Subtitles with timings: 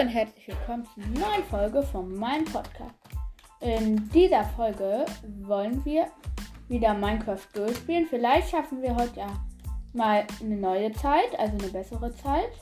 [0.00, 2.94] Und herzlich willkommen zur neuen Folge von meinem Podcast.
[3.58, 5.04] In dieser Folge
[5.40, 6.06] wollen wir
[6.68, 8.06] wieder Minecraft durchspielen.
[8.06, 9.26] Vielleicht schaffen wir heute ja
[9.94, 12.52] mal eine neue Zeit, also eine bessere Zeit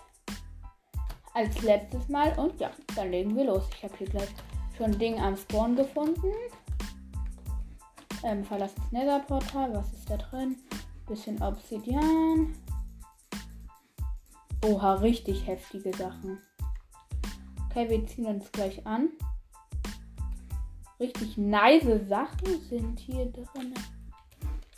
[1.35, 2.33] als letztes Mal.
[2.39, 3.69] Und ja, dann legen wir los.
[3.77, 4.31] Ich habe hier gleich
[4.75, 6.33] schon ein Ding am Spawn gefunden.
[8.25, 9.75] Ähm, verlass das Nether-Portal.
[9.75, 10.57] Was ist da drin?
[11.07, 12.55] Bisschen Obsidian.
[14.65, 16.39] Oha, richtig heftige Sachen.
[17.77, 19.11] Okay, wir ziehen uns gleich an.
[20.99, 23.75] Richtig nice Sachen sind hier drin.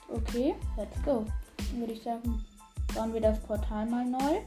[0.09, 1.25] Okay, let's go.
[1.59, 2.45] Dann würde ich sagen,
[2.93, 4.41] bauen wir das Portal mal neu.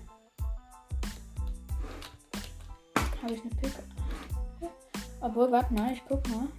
[3.24, 3.72] Habe ich eine Pick?
[5.22, 6.50] Obwohl, warte mal, ich guck mal.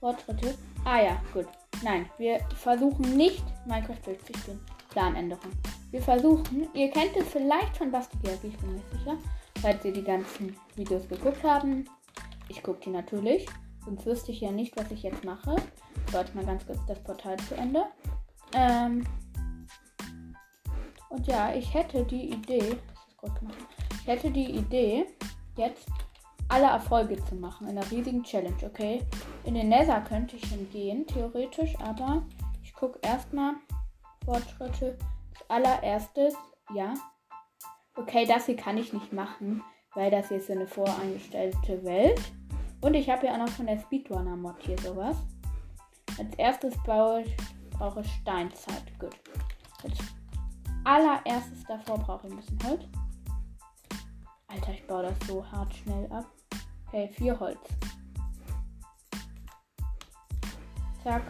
[0.00, 0.54] Fortschritte.
[0.86, 1.48] Ah ja, gut.
[1.82, 4.60] Nein, wir versuchen nicht Minecraft durchzuspielen.
[4.88, 5.52] Planänderung.
[5.90, 9.18] Wir versuchen, ihr kennt es vielleicht von Basti ich bin mir sicher,
[9.62, 11.88] falls ihr die ganzen Videos geguckt haben.
[12.48, 13.46] Ich gucke die natürlich,
[13.84, 15.56] sonst wüsste ich ja nicht, was ich jetzt mache.
[16.10, 17.84] Sollte mal ganz kurz das Portal zu Ende.
[18.54, 19.04] Ähm
[21.10, 22.76] und ja, ich hätte die Idee,
[24.00, 25.06] ich hätte die Idee,
[25.56, 25.88] jetzt
[26.48, 29.02] alle Erfolge zu machen in einer riesigen Challenge, okay?
[29.44, 32.22] In den Nether könnte ich schon gehen, theoretisch, aber
[32.62, 33.54] ich gucke erstmal
[34.24, 34.98] Fortschritte.
[35.48, 36.34] Als allererstes,
[36.74, 36.94] ja.
[37.98, 39.62] Okay, das hier kann ich nicht machen,
[39.94, 42.20] weil das hier ist so eine voreingestellte Welt.
[42.80, 45.16] Und ich habe ja auch noch von der Speedrunner-Mod hier sowas.
[46.16, 47.36] Als erstes baue ich,
[47.70, 48.96] brauche ich Steinzeit.
[49.00, 49.16] Gut.
[49.82, 49.98] Als
[50.84, 52.84] allererstes davor brauche ich ein bisschen Holz.
[54.46, 56.26] Alter, ich baue das so hart schnell ab.
[56.86, 57.58] Okay, vier Holz.
[61.02, 61.22] Zack.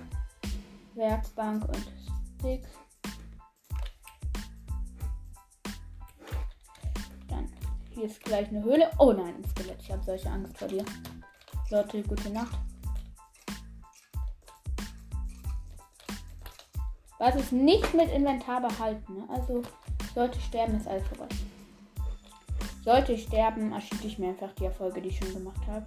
[0.95, 1.93] Werkbank und
[2.39, 2.69] Sticks.
[7.99, 8.89] Hier ist gleich eine Höhle.
[8.99, 9.83] Oh nein, ein Skelett.
[9.83, 10.85] Ich habe solche Angst vor dir.
[11.69, 12.57] Leute, gute Nacht.
[17.19, 19.15] Was ist nicht mit Inventar behalten.
[19.15, 19.25] Ne?
[19.29, 19.63] Also
[20.15, 21.27] sollte sterben, ist alles vorbei.
[22.85, 25.85] Sollte ich sterben, erschiebe ich mir einfach die Erfolge, die ich schon gemacht habe.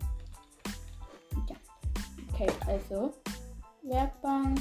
[1.49, 1.55] Ja.
[2.33, 3.13] Okay, also.
[3.83, 4.59] Werkbank.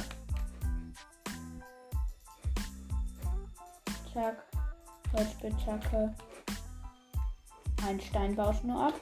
[4.14, 4.44] Zack.
[5.12, 6.14] Holzspitzhacke.
[7.86, 8.94] Ein Stein nur ab.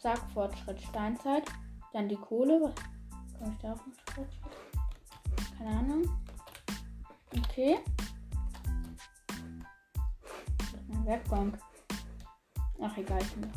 [0.00, 1.44] Zack, Fortschritt Steinzeit.
[1.92, 2.72] Dann die Kohle.
[3.38, 4.52] Komme ich da auf den Fortschritt?
[5.58, 6.08] Keine Ahnung.
[7.36, 7.78] Okay.
[11.04, 11.58] Werkbank.
[12.80, 13.50] Ach egal, ich bin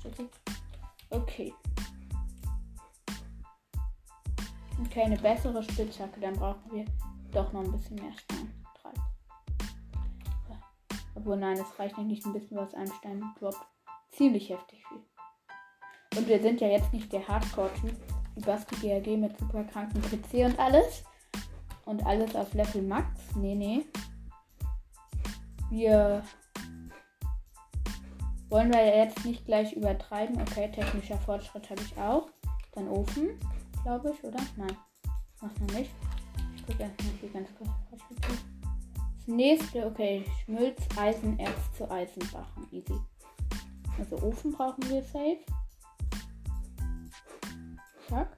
[0.00, 0.30] stetig.
[1.10, 1.54] Okay.
[4.86, 6.20] Okay, eine bessere Spitzhacke.
[6.20, 6.84] Dann brauchen wir
[7.32, 8.61] doch noch ein bisschen mehr Stein.
[11.22, 13.64] Obwohl, nein, es reicht eigentlich ein bisschen, was ein Stein droppt.
[14.10, 14.98] Ziemlich heftig viel.
[16.18, 17.94] Und wir sind ja jetzt nicht der Hardcore-Typ,
[18.34, 21.04] wie Basti GRG mit super kranken PC und alles.
[21.84, 23.06] Und alles auf Level Max.
[23.36, 23.86] Nee, nee.
[25.70, 26.24] Wir
[28.48, 30.40] wollen wir jetzt nicht gleich übertreiben.
[30.40, 32.30] Okay, technischer Fortschritt habe ich auch.
[32.72, 33.38] Dann Ofen,
[33.84, 34.40] glaube ich, oder?
[34.56, 34.76] Nein,
[35.40, 35.92] mach noch nicht.
[36.56, 37.70] Ich gucke erstmal hier ganz kurz.
[39.36, 42.66] Nächste, okay, Schmilz, Eisen, Erz zu Eisenbachen.
[42.70, 42.94] Easy.
[43.98, 45.38] Also Ofen brauchen wir safe.
[48.08, 48.36] Zack.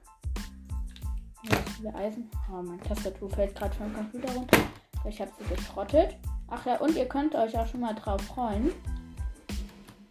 [1.43, 2.29] Jetzt wieder Eisen.
[2.51, 4.57] Oh, meine Tastatur fällt gerade vom Computer runter.
[5.07, 6.17] Ich habe sie geschrottet.
[6.47, 8.71] Ach ja, und ihr könnt euch auch schon mal drauf freuen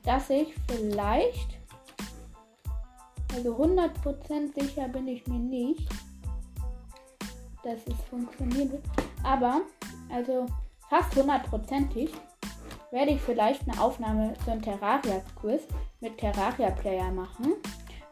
[0.04, 1.58] dass ich vielleicht,
[3.34, 5.88] also 100% sicher bin ich mir nicht,
[7.62, 8.84] dass es funktionieren wird,
[9.22, 9.62] aber
[10.10, 10.46] also
[10.94, 12.12] fast hundertprozentig
[12.92, 15.62] werde ich vielleicht eine Aufnahme einen Terraria-Quiz
[15.98, 17.54] mit Terraria-Player machen.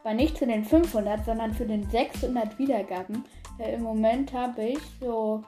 [0.03, 3.23] Aber nicht zu den 500, sondern für den 600 Wiedergaben.
[3.57, 5.43] Weil Im Moment habe ich so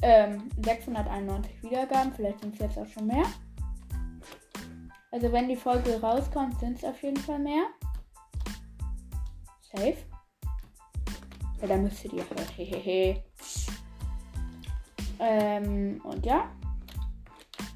[0.00, 2.14] ähm, 691 Wiedergaben.
[2.14, 3.26] Vielleicht sind es jetzt auch schon mehr.
[5.10, 7.64] Also wenn die Folge rauskommt, sind es auf jeden Fall mehr.
[9.60, 9.96] Safe.
[11.60, 12.56] Ja, da müsstet ihr halt.
[12.56, 13.22] Hehehe.
[15.20, 16.50] Ähm, und ja.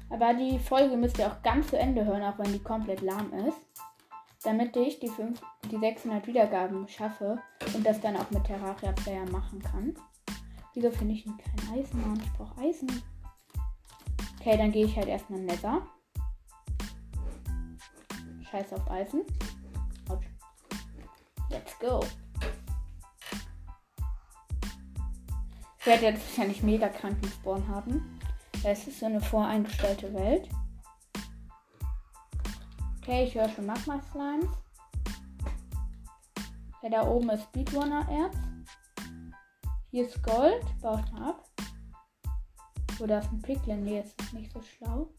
[0.09, 3.31] Aber die Folge müsst ihr auch ganz zu Ende hören, auch wenn die komplett lahm
[3.47, 3.57] ist.
[4.43, 7.39] Damit ich die, 5, die 600 Wiedergaben schaffe
[7.73, 9.95] und das dann auch mit Terraria Player machen kann.
[10.73, 12.19] Wieso finde ich kein Eisen, Mann?
[12.23, 13.03] Ich brauche Eisen.
[14.39, 15.81] Okay, dann gehe ich halt erstmal Nether.
[18.51, 19.21] Scheiß auf Eisen.
[21.49, 22.01] Let's go.
[25.85, 28.19] Ich werde jetzt wahrscheinlich mega kranken Spawn haben.
[28.63, 30.49] Es ist so eine voreingestellte Welt.
[32.97, 34.49] Okay, ich höre schon Magma Slimes.
[36.77, 38.35] Okay, da oben ist Speedrunner Erz.
[39.91, 40.65] Hier ist Gold.
[40.81, 41.47] Baut mal ab.
[42.97, 43.83] Da ist ein Piglin?
[43.83, 45.09] Nee, ist nicht so schlau.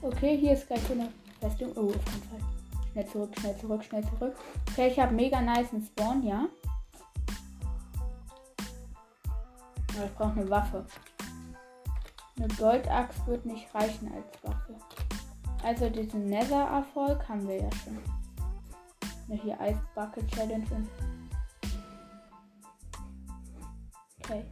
[0.00, 1.72] Okay, hier ist gleich so eine Festung.
[1.76, 2.40] Oh, auf keinen Fall.
[2.92, 4.36] Schnell zurück, schnell zurück, schnell zurück.
[4.70, 6.46] Okay, ich habe mega nice Spawn, ja.
[9.96, 10.86] Aber ich brauche eine Waffe.
[12.36, 14.76] Eine Goldaxt wird nicht reichen als Waffe.
[15.62, 17.98] Also diesen Nether-Erfolg haben wir ja schon.
[19.28, 20.88] Ne, hier Eisbacke Challenge und.
[24.22, 24.44] Okay.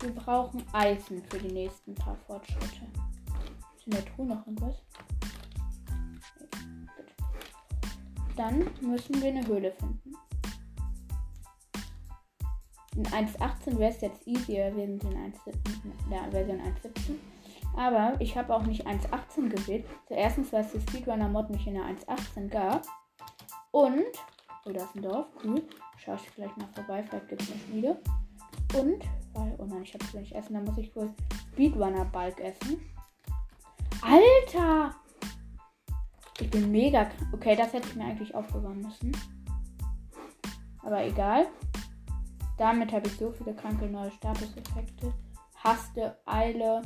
[0.00, 2.86] Wir brauchen Eisen für die nächsten paar Fortschritte.
[3.76, 4.76] Ist in der Truhe noch irgendwas?
[8.36, 10.12] Dann müssen wir eine Höhle finden.
[12.96, 17.16] In 1.18 wäre es jetzt easier, wir sind in 1, der Version 1.17.
[17.76, 19.84] Aber ich habe auch nicht 1.18 gewählt.
[20.08, 22.86] Zuerst, weil es die Speedrunner-Mod nicht in der 1.18 gab.
[23.70, 24.02] Und,
[24.64, 25.62] oh, da ist ein Dorf, cool.
[25.98, 28.00] Schaue ich vielleicht mal vorbei, vielleicht gibt es eine Schmiede.
[28.74, 29.04] Und,
[29.34, 31.12] weil, oh nein, ich habe zu wenig essen, dann muss ich wohl
[31.52, 32.80] Speedrunner-Balk essen.
[34.00, 34.94] Alter!
[36.40, 37.10] Ich bin mega.
[37.32, 39.12] Okay, das hätte ich mir eigentlich aufbewahren müssen.
[40.82, 41.46] Aber egal.
[42.56, 45.12] Damit habe ich so viele kranke neue Statuseffekte.
[45.62, 46.82] Haste, Eile.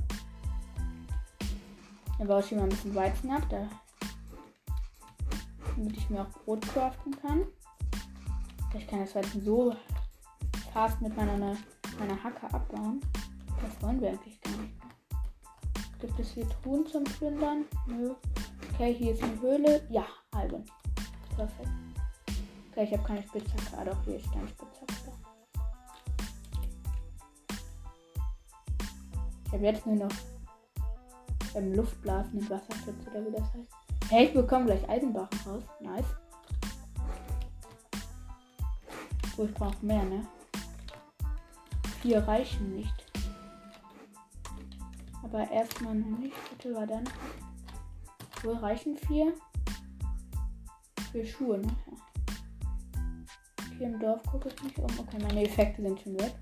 [2.19, 3.69] Dann baue ich hier mal ein bisschen Weizen ab, da,
[5.76, 7.46] damit ich mir auch Brot craften kann.
[8.75, 9.75] Ich kann das Weizen so
[10.72, 13.00] fast mit meiner, meiner Hacke abbauen.
[13.62, 14.81] Das wollen wir eigentlich gar nicht
[16.00, 17.67] Gibt es hier Truhen zum Plündern?
[17.87, 18.14] Nö.
[18.72, 19.87] Okay, hier ist eine Höhle.
[19.90, 20.64] Ja, halbe.
[21.37, 21.69] Perfekt.
[22.70, 23.76] Okay, ich habe keine Spitzhacke.
[23.78, 24.69] Ah, doch, hier ist eine Spitzhacke.
[29.50, 30.12] Ich habe jetzt nur noch
[31.56, 33.73] ähm, Luftblasen und Wasserschutz oder wie das heißt.
[34.08, 35.64] Hey, ich bekomme gleich Eisenbachen raus.
[35.81, 36.05] Nice.
[39.35, 40.25] Wo ich brauche mehr, ne?
[42.00, 42.94] Vier reichen nicht.
[45.25, 46.37] Aber erstmal nicht.
[46.50, 47.03] Bitte war dann.
[48.44, 49.35] Wohl reichen vier?
[51.11, 51.76] Für Schuhe, ne?
[53.79, 54.85] Hier im Dorf gucke ich mich um.
[54.96, 56.35] Okay, meine Effekte sind schon weg.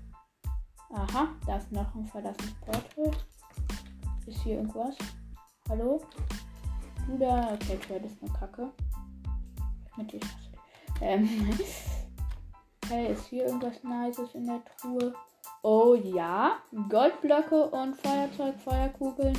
[0.91, 3.11] Aha, da ist noch ein verlassenes Portal.
[4.25, 4.95] Ist hier irgendwas?
[5.69, 6.01] Hallo?
[7.05, 7.53] Du da?
[7.53, 8.71] Okay, Trade ist eine Kacke.
[9.97, 10.19] Dir
[11.01, 11.49] Ähm.
[12.85, 15.13] Okay, ist hier irgendwas Nices in der Truhe?
[15.61, 16.57] Oh ja.
[16.89, 19.37] Goldblöcke und Feuerzeug, Feuerkugeln.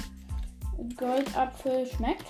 [0.97, 2.27] Goldapfel schmeckt.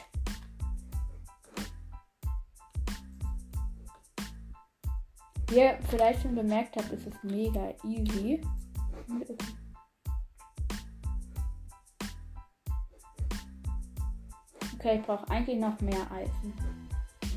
[5.49, 8.41] Wie ihr vielleicht schon bemerkt habt, ist es mega easy.
[14.75, 16.55] Okay, ich brauche eigentlich noch mehr Eisen.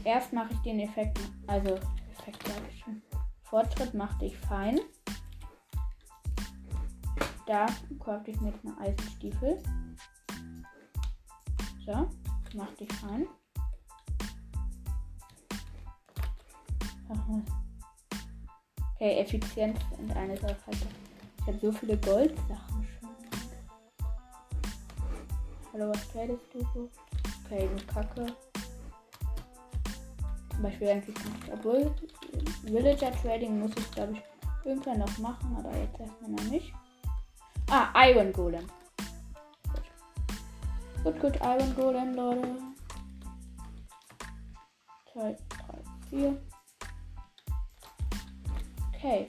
[0.05, 1.75] Erst mache ich den Effekt, also
[2.17, 3.01] Effekt sage ich schon.
[3.43, 4.79] Fortschritt mache dich fein.
[7.45, 7.65] Da
[7.99, 9.61] kaufe ich mir eine Eisenstiefel.
[11.85, 12.09] So,
[12.55, 13.27] mach dich fein.
[18.95, 20.71] Okay, Effizienz und eine Sache.
[21.43, 23.09] Ich habe so viele Goldsachen schon.
[25.73, 26.89] Hallo, was tradest du so?
[27.43, 28.27] Okay, du Kacke.
[30.51, 31.51] Zum Beispiel eigentlich nicht.
[31.51, 31.93] Obwohl,
[32.63, 34.23] Villager Trading muss ich glaube ich
[34.63, 36.73] irgendwann noch machen, aber jetzt erstmal noch nicht.
[37.69, 38.65] Ah, Iron Golem.
[41.03, 42.57] Gut, gut, Iron Golem, Leute.
[45.11, 45.37] 2, 3,
[46.09, 46.41] 4.
[48.95, 49.27] Okay.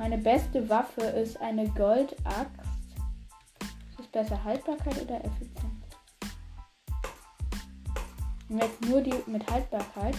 [0.00, 2.16] Meine beste Waffe ist eine Goldaxt.
[3.90, 5.84] Ist es besser Haltbarkeit oder Effizienz?
[8.48, 10.16] Wir jetzt nur die mit Haltbarkeit.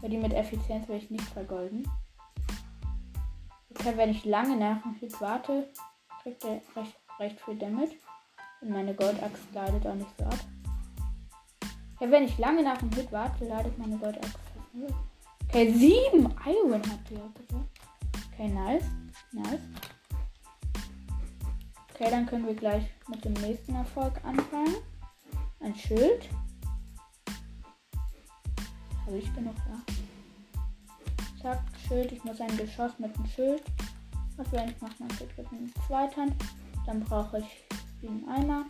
[0.00, 1.88] Weil die mit Effizienz will ich nicht vergolden.
[3.70, 5.68] Okay, wenn ich lange nach dem Hit warte,
[6.20, 7.94] kriegt er recht, recht viel Damage.
[8.60, 10.40] Und meine Goldaxt leidet auch nicht so ab.
[11.94, 14.36] Okay, wenn ich lange nach dem Hit warte, leidet meine Goldaxt
[15.54, 17.64] Okay, sieben Iron hat die bitte.
[18.32, 18.86] Okay, nice.
[19.30, 19.60] Nice.
[21.92, 24.74] Okay, dann können wir gleich mit dem nächsten Erfolg anfangen.
[25.60, 26.28] Ein Schild.
[29.06, 29.94] Habe ich genug, ja.
[31.40, 32.10] Zack, Schild.
[32.10, 33.62] Ich muss ein Geschoss mit einem Schild.
[34.36, 36.34] Was wenn ich mache mein Schild mit einem zweiten.
[36.84, 37.64] Dann brauche ich
[38.02, 38.64] den Eimer.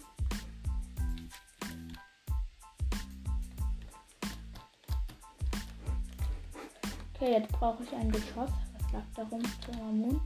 [7.25, 8.51] Okay, jetzt brauche ich ein Geschoss.
[8.75, 10.21] Was flackt darum zu Moon.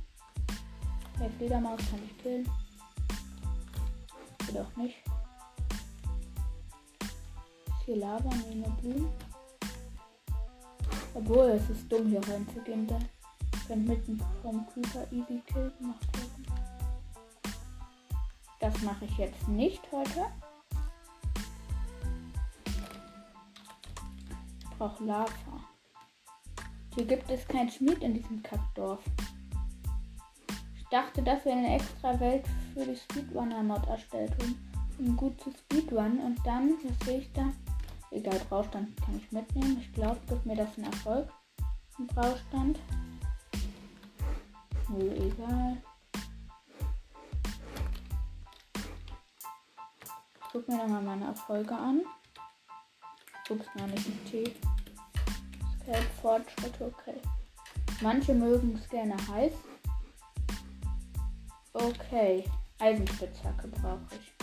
[1.21, 2.51] Der Fledermaus kann ich killen.
[4.59, 4.97] Auch nicht.
[7.85, 9.13] Hier Lava der Blumen?
[11.15, 12.99] Obwohl, es ist dumm hier reinzugehen, da
[13.69, 16.47] könnte mitten vom Creeper easy kill gemacht werden.
[18.59, 20.27] Das mache ich jetzt nicht heute.
[24.65, 25.58] Ich brauche Lava.
[26.95, 29.01] Hier gibt es keinen Schmied in diesem Kackdorf.
[30.77, 34.55] Ich dachte, dass wir eine extra Welt für die Speedrunner-Mod erstellt haben,
[34.99, 36.21] um gut zu speedrunnen.
[36.21, 37.53] Und dann, was sehe ich da?
[38.11, 39.79] Egal, Braustand kann ich mitnehmen.
[39.81, 41.29] Ich glaube, gibt mir das einen Erfolg.
[41.99, 42.79] Ein Braustand.
[44.89, 45.77] Nö, egal.
[50.51, 52.01] Guck mir nochmal meine Erfolge an.
[53.51, 54.55] Ups, nein, nicht mit T.
[55.89, 57.19] Scale Fortschritte, okay.
[58.03, 59.53] Manche mögen es gerne heiß.
[61.73, 62.45] Okay,
[62.79, 64.35] Eisenspitzhacke brauche ich.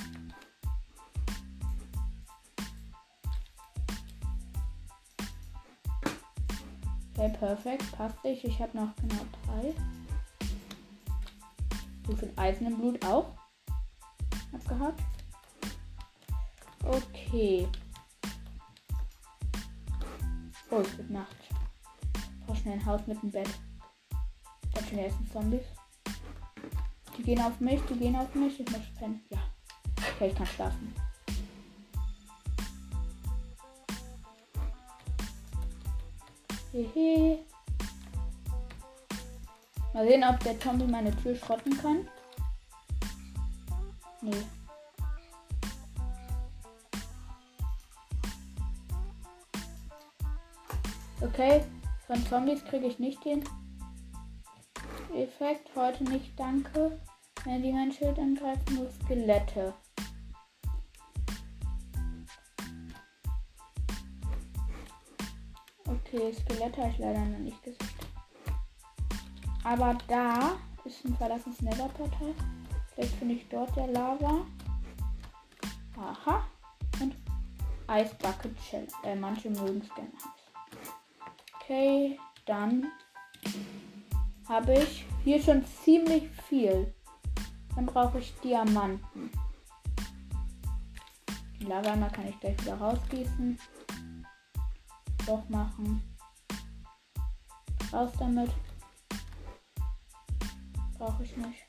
[7.15, 7.91] Okay, perfekt.
[7.91, 8.43] Passt nicht.
[8.43, 9.75] Ich habe noch genau drei.
[12.07, 13.35] So viel Eisen im Blut auch.
[14.51, 14.99] Abgehakt.
[16.83, 17.67] Okay.
[20.75, 21.37] Oh, es wird Nacht.
[22.13, 23.47] Ich brauche schnell ein Haus mit einem Bett.
[24.69, 25.61] Ich habe schon die ersten Zombies.
[27.17, 28.59] Die gehen auf mich, die gehen auf mich.
[28.59, 29.21] Ich muss pennen.
[29.29, 29.37] Ja.
[30.15, 30.93] Okay, ich kann schlafen.
[36.73, 37.39] Hehe.
[39.93, 42.05] Mal sehen, ob der Zombie meine Tür schrotten kann.
[44.21, 44.43] Nee.
[51.37, 51.65] Okay,
[52.07, 53.43] von Zombies kriege ich nicht den
[55.13, 55.69] Effekt.
[55.75, 56.97] Heute nicht, danke.
[57.43, 59.73] Wenn die mein Schild angreifen, nur Skelette.
[65.85, 67.89] Okay, Skelette habe ich leider noch nicht gesehen.
[69.65, 70.53] Aber da
[70.85, 72.33] ist ein verlassenes Netherportal.
[72.93, 74.45] Vielleicht finde ich dort der Lava.
[75.97, 76.45] Aha.
[77.01, 77.13] Und
[77.87, 78.87] Eisbucket Shell.
[79.03, 80.34] Äh, manche mögen es gerne heiß.
[81.67, 82.91] Okay, dann
[84.47, 86.93] habe ich hier schon ziemlich viel.
[87.73, 89.31] Dann brauche ich Diamanten.
[91.59, 93.57] Die Lava kann ich gleich wieder rausgießen
[95.25, 96.01] doch machen.
[97.91, 98.51] Raus damit.
[100.99, 101.65] Brauche ich nicht.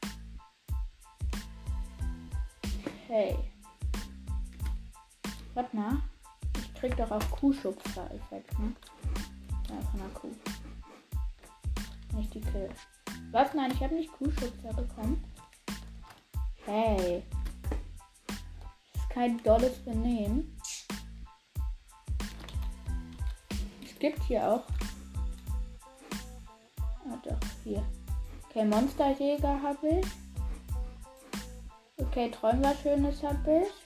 [3.05, 3.37] Okay.
[5.55, 6.03] Warte mal.
[6.59, 8.75] Ich krieg doch auch Kuhschubser-Effekt, ne?
[9.69, 10.35] Ja, von der Kuh.
[12.17, 12.69] Nicht die Kill.
[13.31, 13.55] Was?
[13.55, 15.23] Nein, ich habe nicht Kuhschubser bekommen.
[16.65, 17.23] Hey.
[18.93, 20.57] Das ist kein dolles Benehmen.
[23.99, 24.65] gibt hier auch.
[27.09, 27.85] Ah, doch, hier.
[28.49, 30.07] Okay, Monsterjäger habe ich.
[31.99, 33.86] Okay, Träum was Schönes habe ich.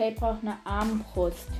[0.00, 1.50] Okay, ich brauche eine Armbrust.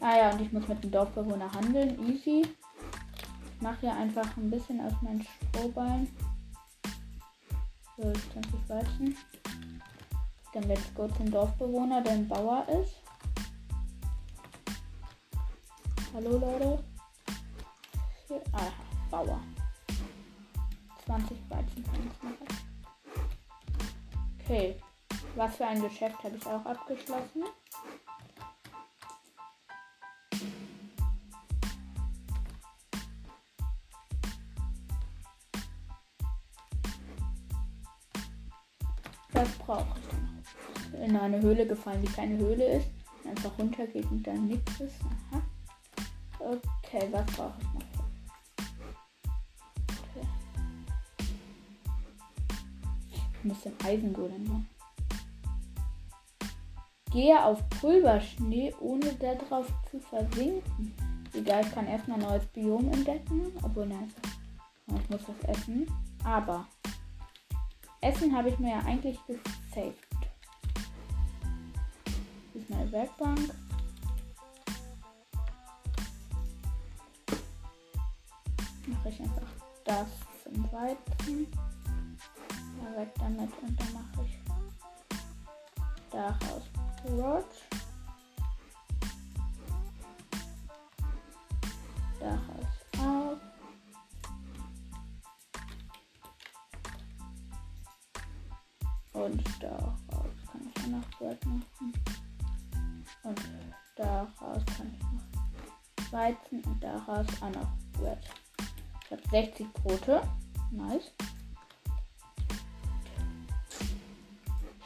[0.00, 1.96] Ah ja, und ich muss mit dem Dorfbewohner handeln.
[2.04, 2.42] Easy.
[2.42, 6.08] Ich mache hier einfach ein bisschen aus meinen Strohballen.
[7.96, 9.16] So, 20 Weizen.
[10.52, 12.96] Dann let's go zum Dorfbewohner, der ein Bauer ist.
[16.12, 16.82] Hallo Leute.
[18.26, 18.72] Hier, aha,
[19.12, 19.40] Bauer.
[21.06, 21.84] 20 Weizen.
[24.40, 24.74] Okay.
[25.36, 27.44] Was für ein Geschäft habe ich auch abgeschlossen?
[39.70, 39.98] brauche
[40.92, 42.88] ich In eine Höhle gefallen, die keine Höhle ist.
[43.24, 44.96] Einfach runtergeht und dann nichts ist.
[45.30, 45.42] Aha.
[46.38, 48.04] Okay, was brauche ich noch?
[49.86, 50.26] Okay.
[53.12, 54.79] Ich muss den Eisengolem machen.
[57.10, 60.94] Gehe auf Pulverschnee, ohne darauf zu versinken.
[61.34, 63.52] Egal, ich kann erstmal ein neues Biom entdecken.
[63.62, 64.12] Obwohl, nein,
[64.86, 65.86] ich muss das essen.
[66.22, 66.66] Aber
[68.00, 69.96] Essen habe ich mir ja eigentlich gesaved.
[72.52, 73.54] Hier ist meine Werkbank.
[78.86, 79.48] Mache ich einfach
[79.84, 80.06] das
[80.44, 81.46] zum Weizen.
[82.78, 84.38] Da weg damit und dann mache ich
[86.10, 86.62] daraus
[87.08, 87.44] Rod.
[92.18, 92.66] Daraus
[92.98, 93.36] auch.
[99.12, 101.92] Und daraus kann ich noch Rod machen.
[103.22, 103.40] Und
[103.96, 108.18] daraus kann ich noch Weizen und daraus auch noch Bread.
[109.04, 110.22] Ich habe 60 Brote.
[110.70, 111.12] Nice.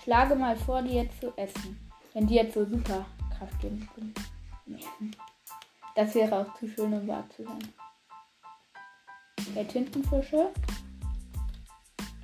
[0.03, 1.79] Schlage mal vor, die jetzt zu essen.
[2.15, 3.05] Wenn die jetzt so super
[3.37, 4.15] Kraft geben können.
[5.97, 7.73] Das wäre auch zu schön, um wahr zu sein.
[9.55, 10.53] Der Tintenfische.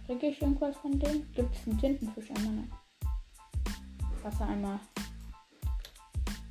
[0.06, 1.30] Kriege ich irgendwas von denen?
[1.32, 2.52] Gibt es einen Tintenfisch einmal?
[2.54, 2.73] Nein.
[4.23, 4.80] Wasser einmal.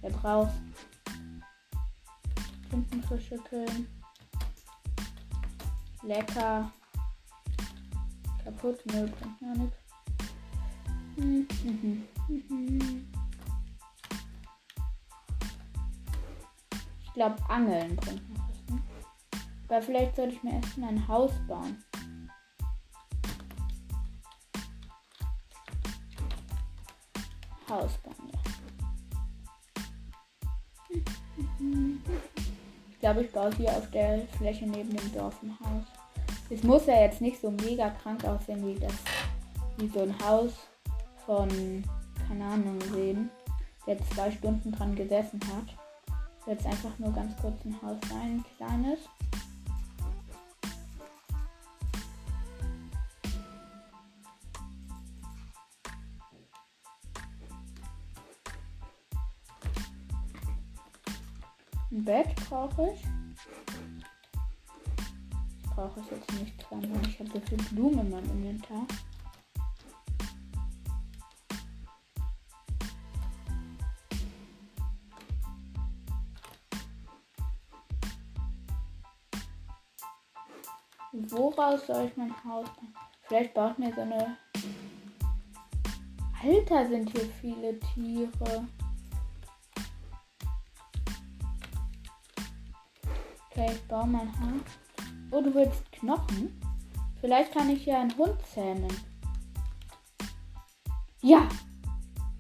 [0.02, 0.50] Jetzt raus.
[2.70, 3.88] Tintenfische killen.
[6.04, 6.72] Lecker.
[8.44, 9.78] Kaputt, nö, bringt gar nichts.
[17.20, 18.16] Glaube, Angeln noch was.
[18.70, 18.82] Ne?
[19.68, 21.84] Aber vielleicht sollte ich mir erstmal ein Haus bauen.
[27.70, 28.40] Haus bauen, ja.
[32.92, 35.84] Ich glaube, ich baue hier auf der Fläche neben dem Dorf ein Haus.
[36.50, 38.94] Es muss ja jetzt nicht so mega krank aussehen wie das,
[39.78, 40.54] wie so ein Haus
[41.26, 41.84] von,
[42.28, 43.30] keine Ahnung, sehen,
[43.86, 45.89] der zwei Stunden dran gesessen hat.
[46.50, 49.00] Jetzt einfach nur ganz kurz ein Haus sein, ein kleines.
[61.92, 63.04] Ein Bett brauche ich.
[65.76, 68.88] Brauche ich jetzt nicht dran, weil ich habe so viel Blumen in meinem Inventar.
[81.60, 82.70] Woraus soll ich mein Haus?
[83.24, 84.38] Vielleicht baut mir so eine.
[86.42, 88.66] Alter, sind hier viele Tiere.
[93.52, 94.62] Okay, ich baue mein Haus.
[95.32, 96.62] Oh, du willst Knochen?
[97.20, 98.96] Vielleicht kann ich ja einen Hund zähnen.
[101.22, 101.46] Ja!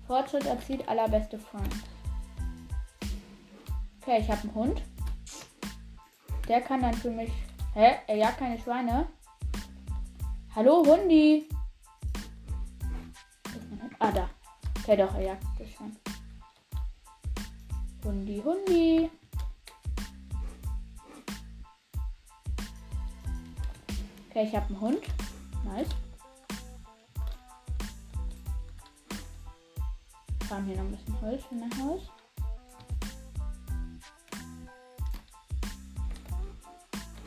[0.07, 1.75] Fortschritt erzielt allerbeste Freund.
[4.01, 4.81] Okay, ich habe einen Hund.
[6.47, 7.33] Der kann dann für mich
[7.73, 7.99] Hä?
[8.07, 9.07] Er jagt keine Schweine?
[10.55, 11.47] Hallo, Hundi?
[13.99, 14.29] Ah, da.
[14.79, 15.95] Okay, doch, er jagt das Schwein.
[18.03, 19.11] Hundi, Hundi.
[24.29, 25.01] Okay, ich habe einen Hund.
[25.63, 25.89] Nice.
[30.49, 32.01] Haben hier noch ein bisschen Holz in der Haus.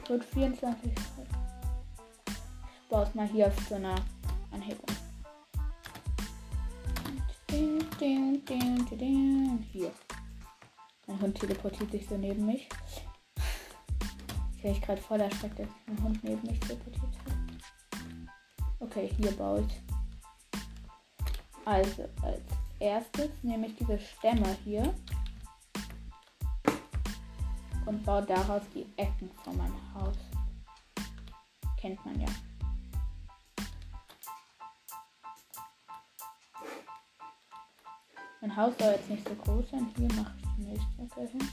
[0.08, 3.94] Wird 24 Ich baue es mal hier auf so einer
[4.50, 4.86] Anhebung.
[9.72, 9.90] Hier.
[11.06, 12.68] Mein Hund teleportiert sich so neben mich.
[14.58, 17.32] Ich habe gerade voll erschreckt, dass mein Hund neben mich teleportiert hat.
[18.80, 19.82] Okay, hier baue ich.
[21.64, 22.42] Also, als
[22.80, 24.94] erstes nehme ich diese Stämme hier
[27.92, 30.16] und baue daraus die Ecken von meinem Haus.
[31.76, 32.28] Kennt man ja.
[38.40, 39.87] Mein Haus soll jetzt nicht so groß sein.
[39.96, 41.48] Hier mache ich die nächste hin.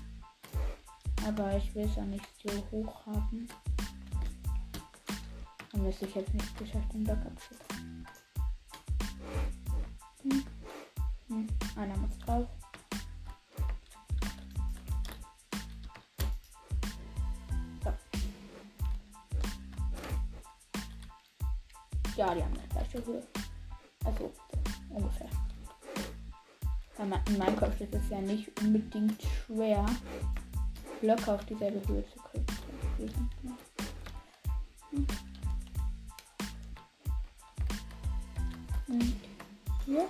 [1.28, 3.48] Aber ich will es ja nicht so hoch haben.
[5.72, 8.08] Dann müsste ich jetzt nicht geschafft, den Block abzuziehen.
[10.24, 10.44] Hm.
[11.28, 11.48] Hm.
[11.76, 12.48] Einer muss drauf.
[22.20, 23.24] Ja, die haben eine gleiche Höhe.
[24.04, 24.34] Also so,
[24.94, 25.30] ungefähr.
[26.98, 29.86] In Minecraft ist es ja nicht unbedingt schwer,
[31.00, 32.46] Blöcke auf dieselbe Höhe zu kriegen.
[38.90, 39.16] Und
[39.86, 40.10] hier.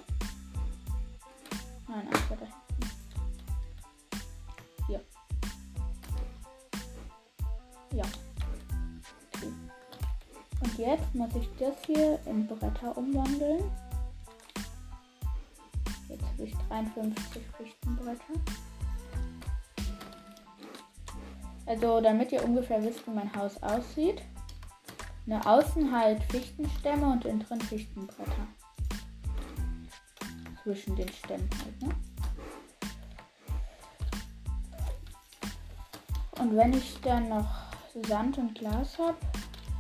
[1.88, 2.91] Nein, einfach da hinten.
[4.88, 5.02] Hier.
[7.91, 8.06] Ja.
[10.80, 13.70] Jetzt muss ich das hier in Bretter umwandeln.
[16.08, 18.34] Jetzt habe ich 53 Fichtenbretter.
[21.65, 24.22] Also damit ihr ungefähr wisst, wie mein Haus aussieht.
[25.26, 28.48] Eine außen halt Fichtenstämme und innen drin Fichtenbretter.
[30.63, 31.89] zwischen den Stämmen halt, ne?
[36.39, 37.50] Und wenn ich dann noch
[38.08, 39.18] Sand und Glas habe,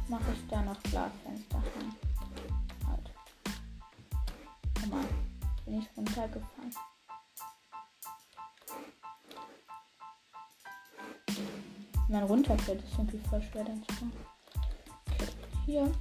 [0.09, 1.95] mache ich da noch Glasfenster rein.
[2.87, 3.11] Halt.
[4.83, 5.07] Oh Mann,
[5.65, 6.75] bin ich runtergefallen.
[12.07, 14.25] Wenn man runterfällt, ist irgendwie voll schwer dann zu machen.
[15.11, 15.27] Okay,
[15.65, 15.91] hier.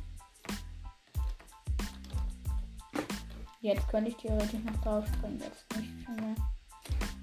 [3.60, 6.34] Jetzt könnte ich theoretisch noch drauf springen, jetzt nicht mehr.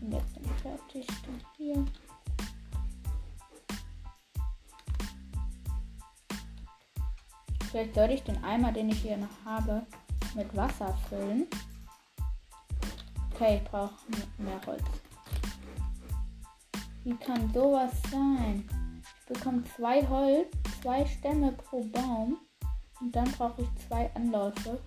[0.01, 1.07] Und jetzt bin ich fertig.
[1.07, 1.85] Dann hier.
[7.75, 9.85] Vielleicht sollte ich den Eimer, den ich hier noch habe,
[10.33, 11.45] mit Wasser füllen.
[13.33, 13.93] Okay, ich brauche
[14.37, 14.81] mehr Holz.
[17.03, 18.65] Wie kann sowas sein?
[19.19, 20.47] Ich bekomme zwei Holz,
[20.81, 22.37] zwei Stämme pro Baum.
[23.01, 24.79] Und dann brauche ich zwei Anläufe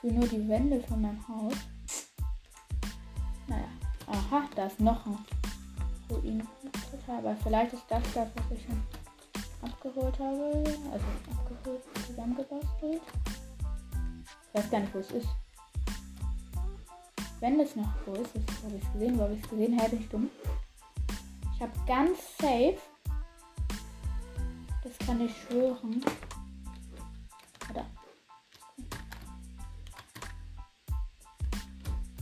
[0.00, 1.54] für nur die Wände von meinem Haus.
[3.46, 3.68] Naja.
[4.08, 5.16] Aha, da ist noch ein
[6.10, 6.42] Ruin.
[7.06, 8.82] Aber vielleicht ist das das, was ich schon
[9.62, 10.64] abgeholt habe.
[10.92, 13.02] Also abgeholt, zusammengebastelt.
[14.48, 15.28] Ich weiß gar nicht, wo es ist.
[17.40, 19.78] Wenn es noch wo ist, ist habe ich es gesehen, wo habe ich es gesehen,
[19.78, 20.28] hätte ich dumm.
[21.54, 22.78] Ich habe ganz safe.
[24.82, 26.02] Das kann ich schwören.
[27.70, 27.86] Oder?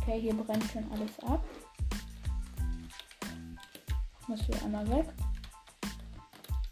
[0.01, 1.45] Okay, hier brennt schon alles ab.
[4.27, 5.07] Muss hier einmal weg.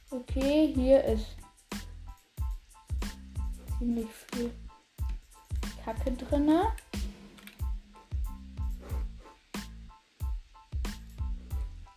[0.08, 1.26] Okay, hier ist
[3.78, 4.54] ziemlich viel
[5.84, 6.48] Kacke drin.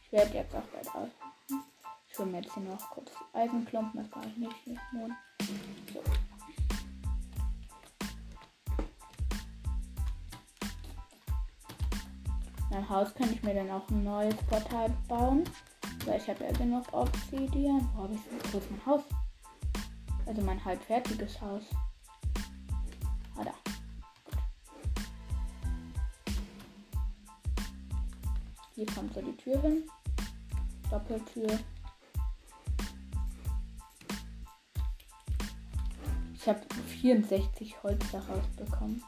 [0.01, 1.09] Ich werde jetzt auch bald aus.
[2.07, 4.55] Ich hole mir jetzt hier noch kurz Eisenklumpen, das brauche ich nicht.
[4.63, 4.79] Hier.
[5.93, 6.03] So.
[12.71, 15.43] Mein Haus kann ich mir dann auch ein neues Portal bauen.
[16.05, 17.89] Weil ich habe ja genug Obsidian.
[17.95, 19.03] Wo habe ich ist mein Haus?
[20.25, 21.63] Also mein halb fertiges Haus.
[23.35, 23.53] Ah, da.
[28.75, 29.83] Hier kommt so die Tür hin.
[30.89, 31.59] Doppeltür.
[36.33, 36.61] Ich habe
[37.01, 39.03] 64 Holz daraus bekommen.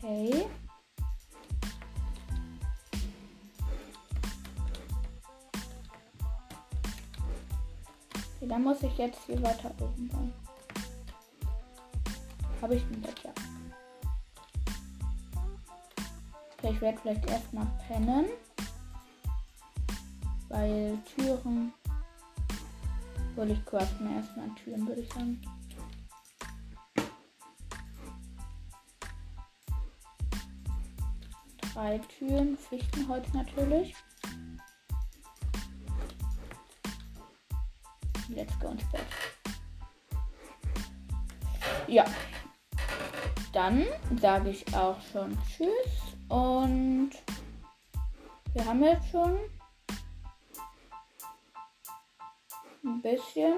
[0.00, 0.46] Okay.
[8.48, 10.32] Dann muss ich jetzt hier weiter oben bauen.
[12.60, 13.32] Habe ich ein Bett, ja.
[16.56, 18.26] Okay, ich werde vielleicht erstmal pennen.
[20.48, 21.72] Weil Türen.
[23.36, 25.40] Würde ich craften erstmal Türen, würde ich sagen.
[31.72, 33.94] Drei Türen, Fichtenholz natürlich.
[38.60, 39.06] Go ins Bett.
[41.86, 42.04] Ja.
[43.52, 43.86] Dann
[44.20, 47.10] sage ich auch schon Tschüss und
[48.52, 49.38] wir haben jetzt schon
[52.84, 53.54] ein bisschen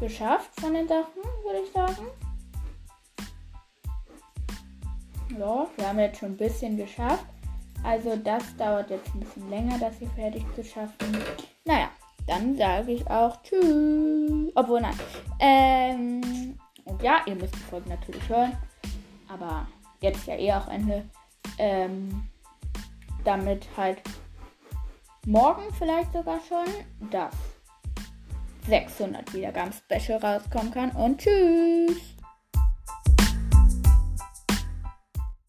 [0.00, 2.06] geschafft von den Sachen, würde ich sagen.
[5.38, 7.33] Ja, wir haben jetzt schon ein bisschen geschafft.
[7.84, 11.18] Also das dauert jetzt ein bisschen länger, das hier fertig zu schaffen.
[11.66, 11.90] Naja,
[12.26, 14.50] dann sage ich auch Tschüss.
[14.54, 14.98] Obwohl, nein.
[15.38, 18.56] Ähm, und ja, ihr müsst die Folge natürlich hören.
[19.28, 19.66] Aber
[20.00, 21.04] jetzt ja eh auch Ende.
[21.58, 22.26] Ähm,
[23.24, 23.98] damit halt
[25.26, 26.66] morgen vielleicht sogar schon
[27.10, 27.34] das
[28.66, 30.90] 600 Wiedergaben Special rauskommen kann.
[30.92, 32.13] Und tschüss.